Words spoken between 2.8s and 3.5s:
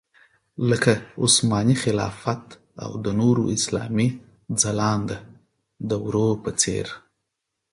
او د نورو